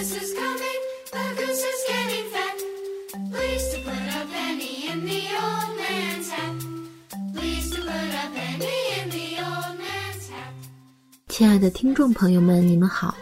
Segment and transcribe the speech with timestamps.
[0.00, 0.80] Christmas is coming,
[1.12, 2.56] the goose is getting fat.
[3.30, 6.56] Please to put a penny in the old man's hat.
[7.34, 10.54] Please to put a penny in the old man's hat.
[11.28, 13.14] 亲爱的听众朋友们，你们好，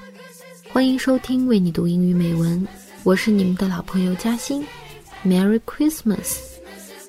[0.73, 2.65] 欢迎收听为你读英语美文，
[3.03, 4.65] 我是你们的老朋友嘉欣。
[5.27, 6.39] Merry Christmas！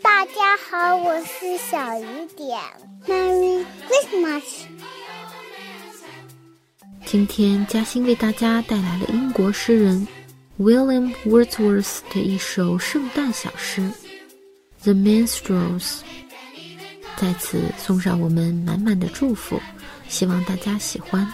[0.01, 2.59] 大家好，我是小雨点。
[3.05, 4.65] Merry Christmas！
[7.11, 10.07] 今天嘉欣为大家带来了英国诗人
[10.59, 13.81] William Wordsworth 的一首圣诞小诗
[14.83, 15.79] 《The Minstrels》，
[17.17, 19.59] 在此送上我们满满的祝福，
[20.07, 21.27] 希望大家喜欢。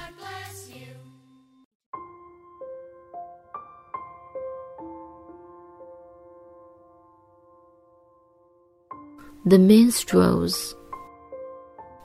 [9.44, 10.72] The Minstrels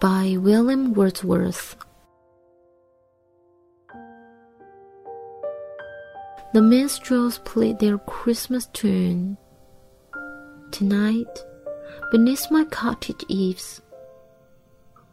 [0.01, 1.75] by William Wordsworth.
[6.53, 9.37] The minstrels played their Christmas tune.
[10.73, 11.45] Tonight,
[12.11, 13.81] beneath my cottage eaves,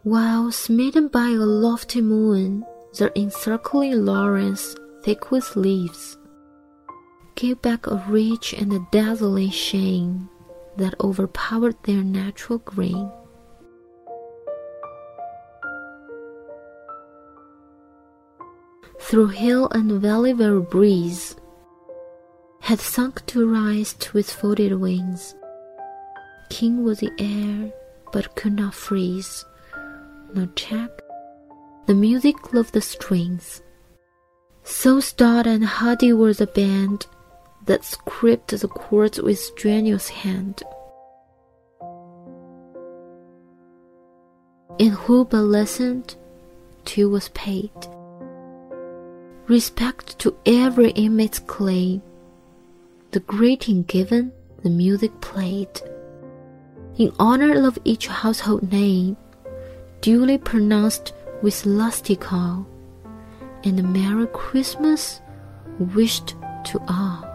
[0.01, 2.65] while smitten by a lofty moon,
[2.97, 6.17] their encircling laurels, thick with leaves,
[7.35, 10.27] gave back a rich and a dazzling shine
[10.77, 13.11] that overpowered their natural green.
[19.07, 21.37] Through hill and valley where breeze
[22.59, 25.33] had sunk to rest with folded wings.
[26.49, 27.71] King was the air,
[28.11, 29.45] but could not freeze,
[30.33, 30.89] nor check
[31.85, 33.61] the music of the strings.
[34.63, 37.07] So stout and hardy was the band
[37.65, 40.63] that scraped the chords with strenuous hand.
[44.81, 46.17] And who but listened
[46.83, 47.71] to was paid.
[49.47, 52.01] Respect to every inmate's claim.
[53.11, 55.69] The greeting given, the music played.
[56.97, 59.15] In honor of each household name,
[60.01, 62.67] duly pronounced with lusty call,
[63.63, 65.21] and a Merry Christmas
[65.79, 67.26] wished to all.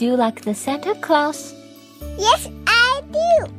[0.00, 1.52] Do you like the Santa Claus?
[2.16, 3.50] Yes, I do.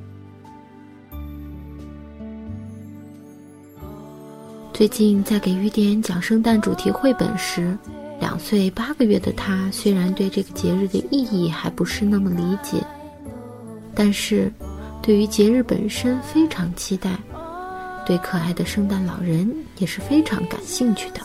[4.74, 7.78] 最近在给雨点讲圣诞主题绘本时，
[8.19, 12.84] 两岁八个月的他虽然对这个节日的意义还不是那么理解，
[13.94, 14.51] 但是
[15.00, 17.12] 对于节日本身非常期待，
[18.03, 19.47] 对可爱的圣诞老人
[19.78, 21.19] 也是非常感兴趣的。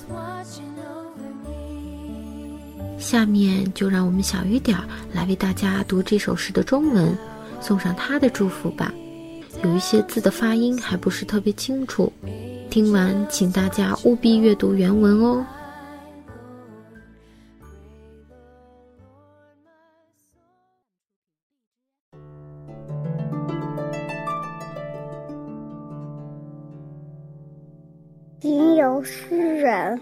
[3.07, 7.17] 下面就让我们小雨点儿来为大家读这首诗的中文，
[7.61, 8.93] 送上他的祝福吧。
[9.63, 12.13] 有一些字的发音还不是特别清楚，
[12.69, 15.47] 听完请大家务必阅读原文哦。
[28.41, 30.01] 吟游诗人，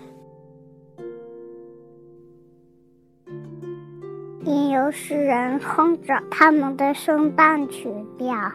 [4.45, 7.89] 吟游诗人哼着他们的圣诞曲
[8.19, 8.53] 调。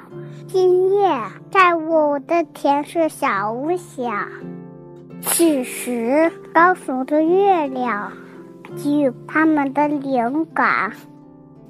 [0.47, 1.09] 今夜
[1.49, 4.27] 在我的田舍小屋下，
[5.21, 8.11] 此时高耸的月亮
[8.77, 10.91] 给予他们的灵感。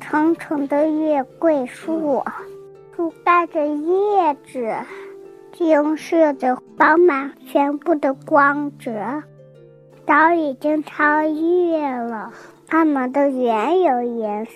[0.02, 2.24] 层层的月桂树，
[2.96, 4.74] 覆盖着叶子。
[5.60, 9.24] 映射着饱满全部的光泽，
[10.08, 12.32] 早已经超越了
[12.70, 14.52] 它们的原有颜色。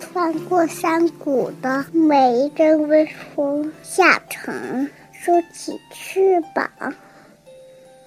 [0.00, 6.70] 穿过山谷的每一阵微风下沉，收起翅膀，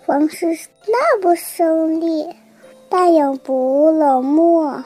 [0.03, 0.47] 风是
[0.87, 2.27] 那么胜利。
[2.89, 4.83] 但又不冷漠，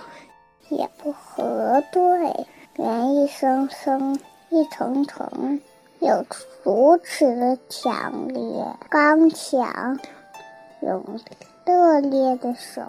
[0.68, 2.45] 也不核对，
[2.75, 4.19] 连一声声、
[4.50, 5.62] 一层层，
[6.03, 6.25] 有
[6.63, 8.44] 如此的强烈、
[8.89, 9.97] 刚强，
[10.81, 11.01] 用
[11.65, 12.81] 热烈的手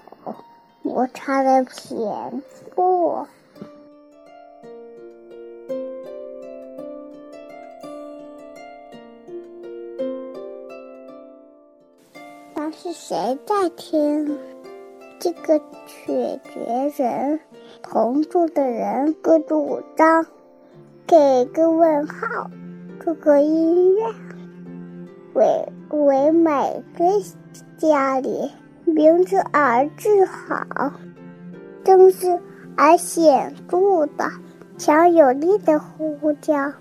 [0.83, 2.43] 摩擦的偏
[2.75, 3.29] 过。
[12.77, 14.37] 是谁在听？
[15.21, 17.39] 这个曲绝人，
[17.81, 20.27] 同住的人各主张，
[21.07, 22.51] 给个问号。
[23.05, 24.15] 这个音乐，
[25.35, 27.05] 为为每个
[27.77, 28.51] 家里
[28.87, 30.91] 名字而自豪，
[31.85, 32.41] 正式
[32.77, 34.31] 而显著的、
[34.79, 36.73] 强有力的呼叫：“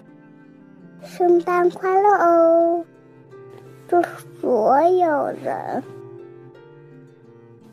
[1.03, 2.85] 圣诞快乐哦！”
[3.89, 4.01] 祝
[4.39, 5.83] 所有人，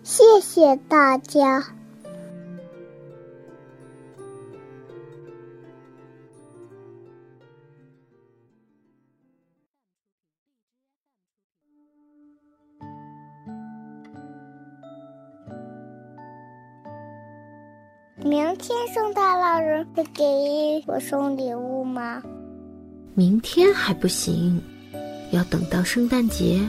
[0.03, 1.63] 谢谢大家。
[18.23, 20.25] 明天圣诞老人会给
[20.87, 22.23] 我送礼物吗？
[23.15, 24.61] 明天还不行，
[25.33, 26.61] 要等到圣诞节，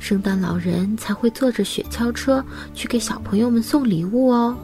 [0.00, 2.44] 圣诞老人才会坐着雪橇车
[2.74, 4.56] 去给小朋友们送礼物哦。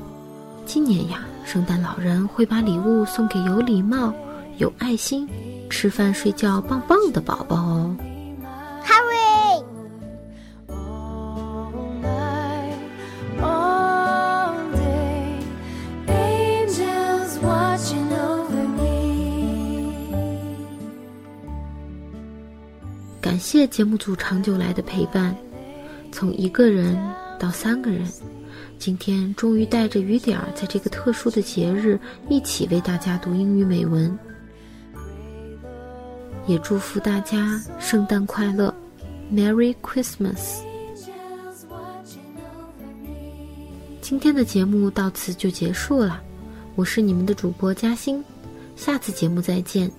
[0.66, 4.12] 今年呀，圣诞老人会把礼物送给有礼貌、
[4.58, 5.28] 有爱心、
[5.70, 7.96] 吃饭睡觉棒棒的宝宝哦。
[23.42, 25.36] 谢节目组长久来的陪伴，
[26.12, 26.96] 从一个人
[27.40, 28.06] 到三个人，
[28.78, 31.98] 今天终于带着雨点儿，在这个特殊的节日
[32.28, 34.16] 一起为大家读英语美文。
[36.46, 38.72] 也祝福大家圣诞快乐
[39.32, 40.60] ，Merry Christmas！
[44.00, 46.22] 今天的节目到此就结束了，
[46.76, 48.24] 我是你们的主播嘉欣，
[48.76, 49.90] 下次节目再见。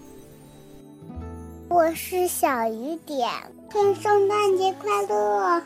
[1.85, 3.29] 我是小雨点，
[3.69, 5.61] 祝圣诞节快乐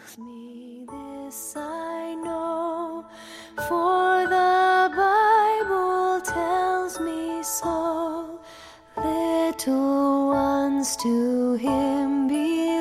[11.03, 12.76] ！To him be.